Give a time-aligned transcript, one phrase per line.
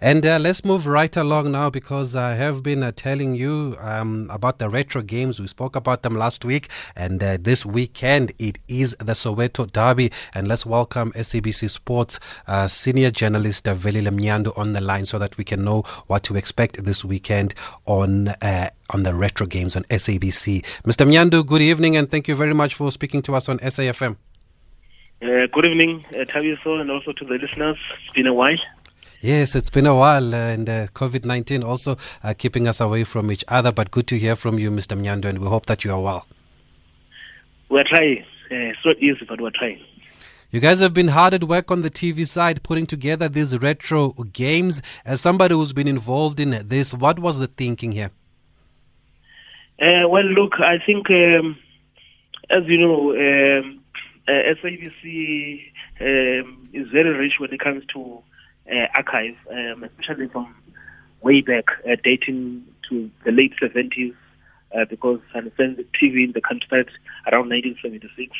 [0.00, 4.28] And uh, let's move right along now because I have been uh, telling you um,
[4.30, 5.40] about the retro games.
[5.40, 10.12] We spoke about them last week, and uh, this weekend it is the Soweto Derby.
[10.34, 15.18] And let's welcome SABC Sports uh, senior journalist uh, Velile Mnyandu on the line so
[15.18, 17.54] that we can know what to expect this weekend
[17.86, 20.62] on uh, on the retro games on SABC.
[20.84, 21.06] Mr.
[21.06, 24.16] Mnyandu, good evening, and thank you very much for speaking to us on SAFM.
[25.20, 27.78] Good evening, uh, Taviso, and also to the listeners.
[28.04, 28.58] It's been a while.
[29.20, 33.04] Yes, it's been a while, uh, and uh, COVID 19 also uh, keeping us away
[33.04, 33.72] from each other.
[33.72, 34.98] But good to hear from you, Mr.
[34.98, 36.26] Mnyandu, and we hope that you are well.
[37.70, 38.22] We're trying.
[38.50, 39.80] Uh, it's not easy, but we're trying.
[40.50, 44.10] You guys have been hard at work on the TV side putting together these retro
[44.32, 44.80] games.
[45.04, 48.10] As somebody who's been involved in this, what was the thinking here?
[49.80, 51.58] Uh, well, look, I think, um,
[52.48, 53.82] as you know, um,
[54.28, 58.22] uh, SABC um, is very rich when it comes to
[58.70, 60.54] uh, archive, um, especially from
[61.22, 64.14] way back, uh, dating to the late 70s,
[64.76, 66.86] uh, because I understand the TV in the country
[67.26, 68.32] around 1976,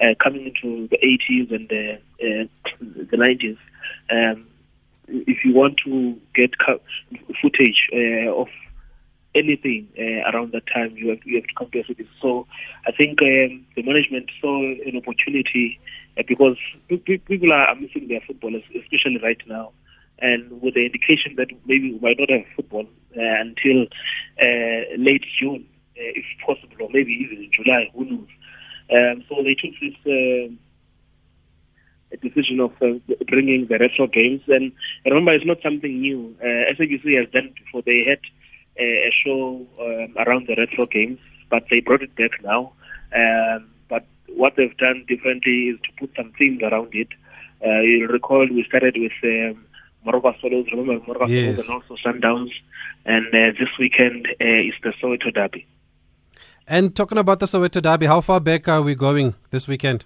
[0.00, 2.46] uh, coming into the 80s and the, uh,
[2.80, 3.58] the 90s.
[4.10, 4.46] Um,
[5.08, 6.52] if you want to get
[7.42, 8.48] footage uh, of
[9.34, 12.06] anything uh, around that time, you have, you have to come to SABC.
[12.20, 12.46] So
[12.86, 15.80] I think um, the management saw an opportunity
[16.18, 16.56] uh, because
[16.88, 19.72] people are missing their football, especially right now.
[20.20, 23.86] And with the indication that maybe we might not have football uh, until
[24.40, 28.28] uh, late June, uh, if possible, or maybe even in July, who knows?
[28.90, 30.54] Um, so they took this uh,
[32.22, 34.42] decision of uh, bringing the retro games.
[34.48, 34.72] And
[35.04, 36.36] remember, it's not something new.
[36.40, 37.82] Uh, SABC has done before.
[37.82, 38.20] They had
[38.78, 41.18] a show um, around the retro games,
[41.50, 42.72] but they brought it back now.
[43.14, 47.08] Um, but what they've done differently is to put some themes around it.
[47.64, 49.64] Uh, you'll recall we started with um,
[50.06, 51.64] Moroka Swallows, remember Moroka Yes.
[51.64, 52.50] Swallows and also Sundowns.
[53.06, 55.66] And uh, this weekend uh, is the Soweto Derby.
[56.66, 60.04] And talking about the Soweto Derby, how far back are we going this weekend?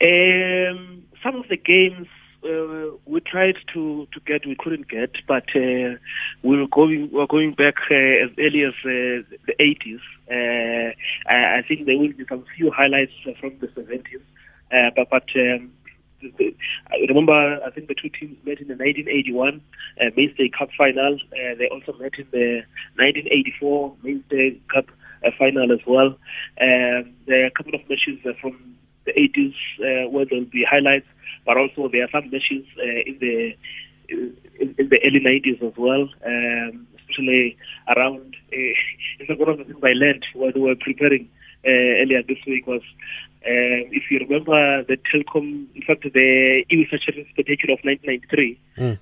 [0.00, 2.08] Um, some of the games
[2.44, 5.96] uh, we tried to, to get, we couldn't get, but uh,
[6.42, 10.00] we were going we were going back uh, as early as uh, the 80s.
[10.30, 10.92] Uh,
[11.28, 14.20] I, I think there will be some few highlights uh, from the 70s,
[14.72, 15.28] uh, but but.
[15.36, 15.72] Um,
[16.38, 19.60] I remember, I think the two teams met in the 1981
[20.00, 21.14] uh, Mainstay Cup final.
[21.14, 22.62] Uh, they also met in the
[22.94, 24.86] 1984 Mainstay Cup
[25.26, 26.14] uh, final as well.
[26.60, 30.46] Um, there are a couple of matches uh, from the 80s uh, where there will
[30.46, 31.06] be highlights,
[31.46, 33.56] but also there are some matches uh, in the
[34.08, 37.56] in, in the early 90s as well, um, especially
[37.96, 38.36] around.
[38.52, 38.74] Uh,
[39.18, 41.28] it's one of the things I learned when we were preparing
[41.64, 41.70] uh,
[42.02, 42.82] earlier this week was.
[43.44, 48.98] Um, if you remember the Telkom, in fact, the UEFA Champions Spectacular of 1993, Mm.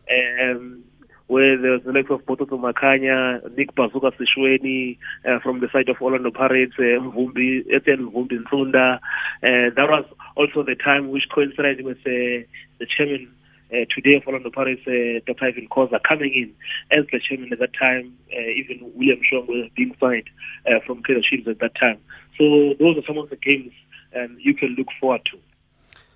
[0.56, 0.82] um,
[1.30, 5.88] where there was the likes of Bototo Makanya, Nick Bazuka Sishweni uh, from the side
[5.88, 8.96] of Orlando Pirates, uh, Mvumbi, Etienne Mvumbi Nsunda.
[8.96, 10.04] Uh, that was
[10.36, 12.42] also the time which coincided with uh,
[12.80, 13.32] the chairman
[13.70, 15.46] uh, today of Orlando Pirates, uh, Dr.
[15.46, 18.12] Irvin Khoza, coming in as the chairman at that time.
[18.34, 20.28] Uh, even William Shong was being signed
[20.66, 22.00] uh, from Kaizer Chiefs at that time.
[22.38, 23.70] So those are some of the games
[24.16, 25.38] um, you can look forward to.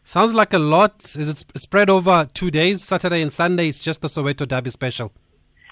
[0.05, 1.03] Sounds like a lot.
[1.17, 3.69] Is it spread over two days, Saturday and Sunday?
[3.69, 5.13] It's just the Soweto Derby special.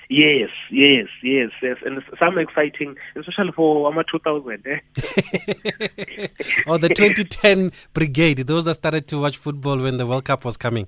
[0.09, 4.67] Yes, yes, yes, yes, and it's some exciting, especially for Ama 2000.
[4.67, 4.79] Eh?
[6.67, 10.57] or the 2010 Brigade, those that started to watch football when the World Cup was
[10.57, 10.87] coming.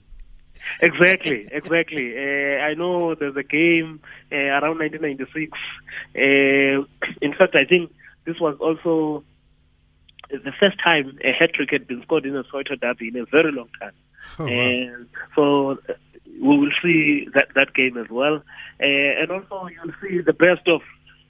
[0.80, 2.16] exactly, exactly.
[2.16, 4.00] Uh, I know there's a game
[4.32, 5.52] uh, around 1996.
[6.14, 6.20] Uh,
[7.22, 7.92] in fact, I think
[8.24, 9.24] this was also
[10.30, 13.26] the first time a hat trick had been scored in a Soweto derby in a
[13.26, 13.92] very long time.
[14.38, 14.50] Oh, wow.
[14.50, 15.94] And so uh,
[16.40, 20.66] we will see that that game as well, uh, and also you'll see the best
[20.66, 20.80] of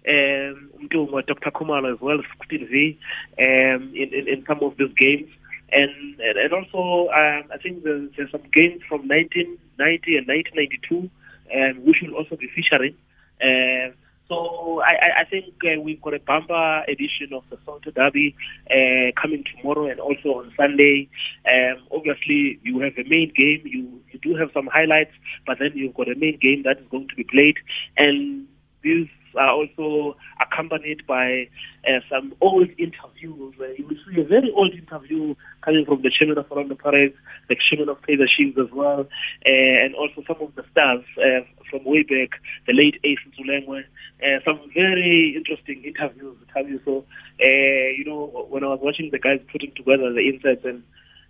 [0.08, 1.50] um, Dr.
[1.50, 2.18] Khumalo as well,
[2.50, 2.98] 16V,
[3.38, 5.30] um, in, in in some of these games,
[5.72, 11.10] and and, and also um, I think there's, there's some games from 1990 and 1992,
[11.54, 12.94] um, which will also be featuring.
[13.42, 13.94] Um,
[14.34, 18.34] so I, I- think uh, we've got a bumper edition of the Soweto Derby
[18.70, 21.08] uh, coming tomorrow and also on Sunday.
[21.50, 23.62] Um, obviously, you have a main game.
[23.64, 25.12] You, you do have some highlights,
[25.46, 27.56] but then you've got a main game that is going to be played.
[27.96, 28.46] And
[28.82, 31.48] these are also accompanied by
[31.86, 33.54] uh, some old interviews.
[33.60, 37.16] Uh, you will see a very old interview coming from the chairman of Orlando Pirates,
[37.48, 41.44] the chairman of Kaizer Chiefs as well, uh, and also some of the stars uh,
[41.70, 43.84] from way back, the late Ace Ntsoelengoe.
[44.22, 46.36] Uh, some very interesting interviews.
[46.84, 47.04] So,
[47.40, 50.82] uh, you know, when I was watching the guys putting together the insights and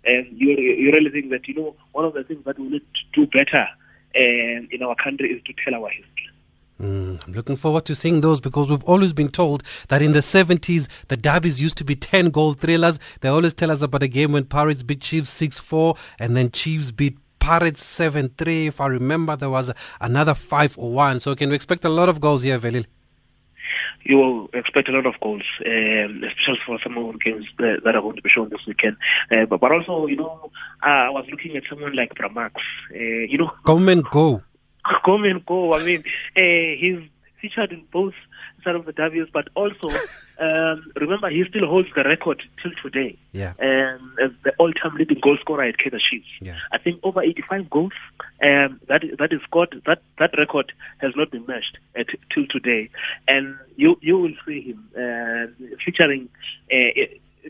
[0.05, 2.85] and you you really think that you know one of the things that we need
[2.93, 3.65] to do better
[4.15, 6.14] uh, in our country is to tell our history.
[6.81, 10.19] Mm, I'm looking forward to seeing those because we've always been told that in the
[10.19, 12.99] 70s, the derbies used to be 10 goal thrillers.
[13.21, 16.51] They always tell us about a game when Pirates beat Chiefs 6 4 and then
[16.51, 18.67] Chiefs beat Pirates 7 3.
[18.67, 21.19] If I remember, there was another 5 1.
[21.21, 22.85] So, can we expect a lot of goals here, Velile?
[24.05, 27.81] you will expect a lot of goals, um, especially for some of the games that,
[27.83, 28.95] that, are going to be shown this weekend.
[29.31, 30.51] Uh, but, but also, you know,
[30.85, 32.61] uh, I was looking at someone like Bra Marks.
[32.91, 34.43] Uh, you know, come and go.
[35.05, 35.73] Come and go.
[35.73, 36.03] I mean,
[36.35, 36.99] uh, he's
[37.41, 38.13] featured in both
[38.63, 39.89] side of the derbies, but also
[40.39, 43.17] um, remember he still holds the record till today.
[43.31, 43.53] Yeah.
[43.59, 46.27] Um, as the all-time leading goal scorer at Kaizer Chiefs.
[46.41, 46.57] Yeah.
[46.71, 47.93] I think over 85 goals.
[48.41, 49.81] Um, that that is scored.
[49.85, 52.89] That that record has not been matched at, till today,
[53.27, 56.27] and you you will see him uh, featuring
[56.71, 57.01] uh,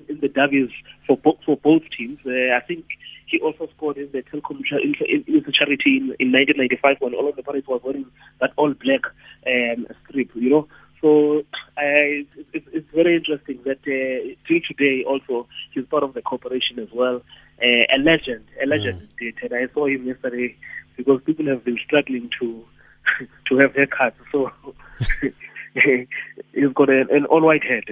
[0.09, 0.69] in the derbies
[1.07, 2.19] for bo- for both teams.
[2.25, 2.85] Uh, I think
[3.25, 7.35] he also scored in the Telkom in, the charity in, in 1995 when all of
[7.35, 8.05] the Pirates was wearing
[8.39, 9.01] that all black
[9.47, 10.29] um, strip.
[10.35, 10.67] You know,
[11.01, 11.39] so
[11.77, 12.23] uh,
[12.53, 16.89] it's, it's, very interesting that uh, till today also he's part of the corporation as
[16.93, 17.21] well.
[17.61, 19.07] Uh, a legend, a legend mm.
[19.11, 19.35] indeed.
[19.41, 20.55] And I saw him yesterday
[20.97, 22.63] because people have been struggling to
[23.47, 24.13] to have haircuts.
[24.31, 24.51] So
[26.53, 27.83] he's got an, an all white head.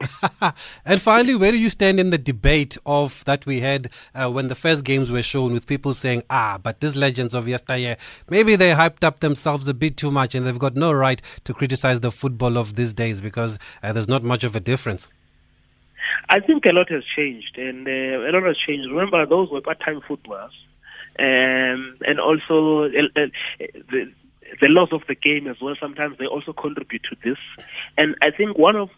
[0.84, 4.48] and finally, where do you stand in the debate of that we had uh, when
[4.48, 7.96] the first games were shown, with people saying, "Ah, but these legends of yesteryear,
[8.30, 11.52] maybe they hyped up themselves a bit too much, and they've got no right to
[11.52, 15.08] criticize the football of these days because uh, there's not much of a difference."
[16.30, 18.88] I think a lot has changed, and uh, a lot has changed.
[18.90, 20.52] Remember, those were part-time footballers,
[21.18, 23.26] um, and also uh, uh,
[23.90, 24.12] the,
[24.60, 25.74] the loss of the game as well.
[25.80, 27.38] Sometimes they also contribute to this,
[27.96, 28.90] and I think one of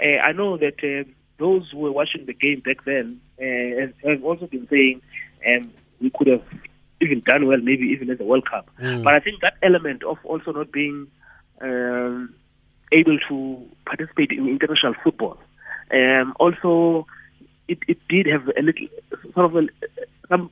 [0.00, 1.08] uh, I know that uh,
[1.38, 5.02] those who were watching the game back then uh, have also been saying
[5.46, 6.42] um, we could have
[7.00, 8.68] even done well, maybe even at the World Cup.
[8.80, 9.04] Mm.
[9.04, 11.06] But I think that element of also not being
[11.60, 12.34] um,
[12.92, 15.38] able to participate in international football,
[15.92, 17.06] um, also
[17.68, 18.88] it, it did have a little
[19.34, 19.68] sort of a,
[20.28, 20.50] some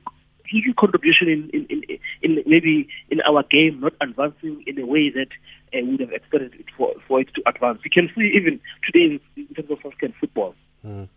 [0.49, 5.09] huge contribution in, in, in, in, maybe in our game not advancing in a way
[5.09, 5.29] that
[5.73, 7.79] uh, we would have expected it for, for it to advance.
[7.83, 10.55] You can see even today in, terms of African football,
[10.85, 11.07] mm.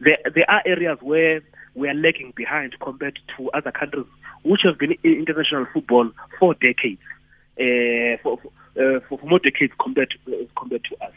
[0.00, 1.42] there, there are areas where
[1.74, 4.06] we are lagging behind compared to other countries
[4.44, 7.00] which have been in international football for decades,
[7.58, 8.38] uh, for,
[8.76, 11.12] uh, for, for more decades compared to, uh, compared to us.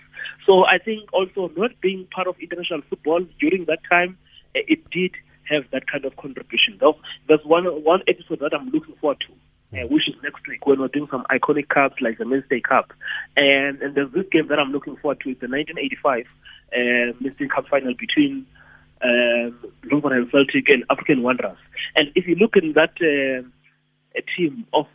[0.45, 4.17] So I think also not being part of international football during that time,
[4.55, 5.11] uh, it did
[5.49, 6.77] have that kind of contribution.
[6.79, 6.97] Though
[7.27, 10.79] there's one one episode that I'm looking forward to, uh, which is next week when
[10.79, 12.91] we're doing some iconic cups like the Wednesday Cup,
[13.35, 15.29] and and there's this game that I'm looking forward to.
[15.29, 18.45] It's the 1985 uh, Wednesday Cup final between
[19.01, 21.57] um, and Celtic and African Wanderers.
[21.95, 24.87] And if you look in that uh, team of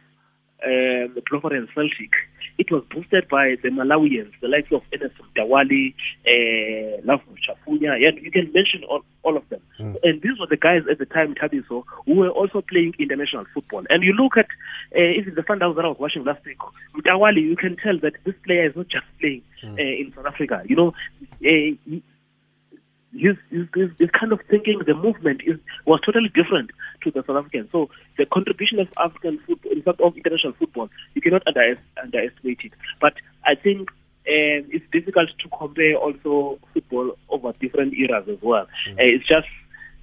[0.64, 2.12] um, and Celtic,
[2.58, 5.94] it was boosted by the Malawians, the likes of Ernest Mtawali,
[6.26, 9.60] uh, Love Chafunya, and you can mention all, all of them.
[9.78, 9.96] Mm.
[10.02, 13.84] And these were the guys at the time, Tabiso, who were also playing international football.
[13.88, 14.48] And you look at
[14.94, 16.58] uh, even the Sundowns that I was watching last week,
[16.94, 19.78] Mtawali, you can tell that this player is not just playing mm.
[19.78, 20.62] uh, in South Africa.
[20.66, 20.88] You know,
[21.46, 22.00] uh,
[23.12, 26.70] his, his, his, kind of thinking, the movement is was totally different
[27.02, 27.68] to the South African.
[27.72, 32.60] So the contribution of African football, in fact, of international football, you cannot under, underestimate
[32.64, 32.72] it.
[33.00, 38.66] But I think um, it's difficult to compare also football over different eras as well.
[38.88, 38.92] Mm.
[38.92, 39.48] Uh, it's just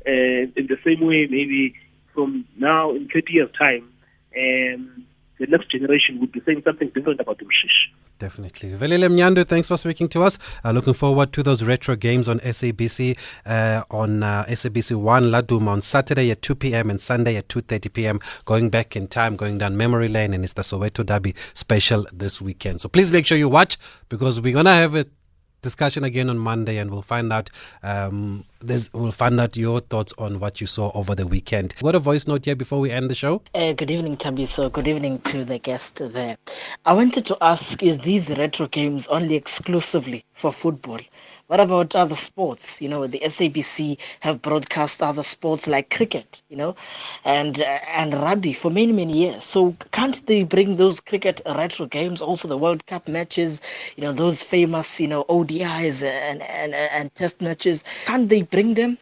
[0.05, 1.75] uh, in the same way, maybe
[2.13, 3.88] from now in 30 years' time,
[4.36, 5.05] um,
[5.39, 7.94] the next generation would be saying something different about the Mshish.
[8.20, 8.72] Definitely.
[8.72, 10.39] Velile Mnyandu, thanks for speaking to us.
[10.65, 15.67] Uh, looking forward to those retro games on SABC, uh, on uh, SABC 1 Laduma
[15.67, 16.89] on Saturday at 2 p.m.
[16.89, 18.20] and Sunday at 2.30 p.m.
[18.46, 22.41] Going back in time, going down memory lane, and it's the Soweto Derby special this
[22.41, 22.82] weekend.
[22.82, 23.77] So please make sure you watch
[24.10, 25.06] because we're going to have a
[25.62, 27.50] discussion again on Monday, and we'll find out.
[27.84, 28.46] Um,
[28.93, 31.73] we'll find out your thoughts on what you saw over the weekend.
[31.81, 33.41] What a voice note here before we end the show.
[33.53, 36.37] Uh, good evening, So Good evening to the guest there.
[36.85, 40.99] I wanted to ask: Is these retro games only exclusively for football?
[41.47, 42.81] What about other sports?
[42.81, 46.75] You know, the SABC have broadcast other sports like cricket, you know,
[47.23, 49.45] and uh, and rugby for many many years.
[49.45, 53.61] So can't they bring those cricket retro games, also the World Cup matches,
[53.95, 57.83] you know, those famous you know ODIs and and and Test matches?
[58.05, 58.98] Can't they bring them?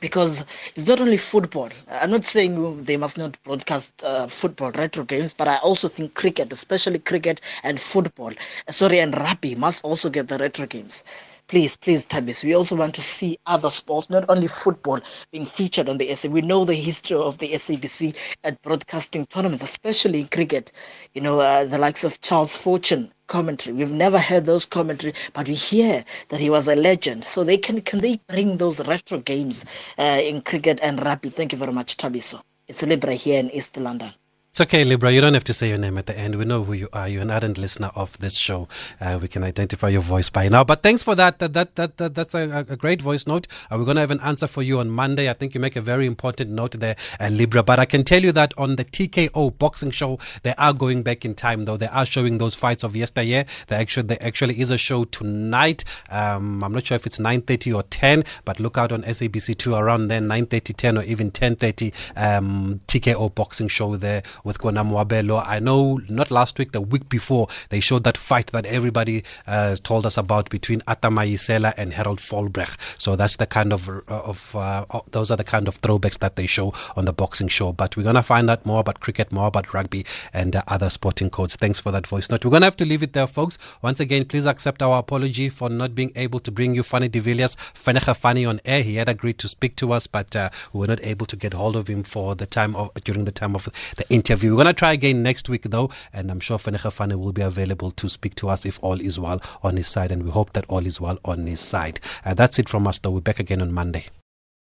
[0.00, 1.68] because it's not only football.
[1.90, 6.14] I'm not saying they must not broadcast uh, football retro games, but I also think
[6.14, 8.32] cricket, especially cricket and football,
[8.68, 11.04] sorry, and rugby must also get the retro games
[11.48, 15.00] please, please, Tabis, we also want to see other sports, not only football,
[15.32, 16.28] being featured on the SA.
[16.28, 20.72] We know the history of the SABC at broadcasting tournaments, especially in cricket.
[21.14, 23.74] You know, uh, the likes of Charles Fortune commentary.
[23.74, 27.24] We've never heard those commentary, but we hear that he was a legend.
[27.24, 29.64] So they can can they bring those retro games
[29.98, 31.30] uh, in cricket and rugby?
[31.30, 32.42] Thank you very much, Tabiso.
[32.68, 34.12] It's Libra here in East London.
[34.54, 35.10] It's okay, Libra.
[35.10, 36.36] You don't have to say your name at the end.
[36.36, 37.08] We know who you are.
[37.08, 38.68] You're an ardent listener of this show.
[39.00, 40.62] Uh, we can identify your voice by now.
[40.62, 41.40] But thanks for that.
[41.40, 43.48] That that, that, that that's a, a, great voice note.
[43.68, 45.28] Uh, we're going to have an answer for you on Monday.
[45.28, 47.64] I think you make a very important note there, uh, Libra.
[47.64, 51.24] But I can tell you that on the TKO boxing show, they are going back
[51.24, 51.64] in time.
[51.64, 53.46] Though they are showing those fights of yesteryear.
[53.66, 55.82] There actually there actually is a show tonight.
[56.10, 60.06] Um, I'm not sure if it's 9:30 or 10, but look out on SABC2 around
[60.06, 61.92] then 9:30, 10, or even 10:30.
[62.16, 65.42] Um, TKO boxing show there with Kona Mwabelo.
[65.44, 69.76] I know not last week, the week before, they showed that fight that everybody uh,
[69.82, 73.00] told us about between Atama Arthur Mayisela and Harold Volbrecht.
[73.00, 76.36] So that's the kind of, uh, of uh, those are the kind of throwbacks that
[76.36, 77.72] they show on the boxing show.
[77.72, 80.90] But we're going to find out more about cricket, more about rugby and uh, other
[80.90, 81.56] sporting codes.
[81.56, 82.44] Thanks for that voice note.
[82.44, 83.58] We're going to have to leave it there, folks.
[83.82, 87.20] Once again, please accept our apology for not being able to bring you Fanie de
[87.20, 88.82] Villiers, Vinnige Fanie on air.
[88.82, 91.54] He had agreed to speak to us, but uh, we were not able to get
[91.54, 94.50] hold of him for the time of during the time of the interview interview.
[94.50, 97.42] We're going to try again next week, though, and I'm sure Vinnige Fanie will be
[97.42, 100.54] available to speak to us if all is well on his side, and we hope
[100.54, 102.00] that all is well on his side.
[102.24, 103.12] Uh, that's it from us, though.
[103.12, 104.06] We're back again on Monday.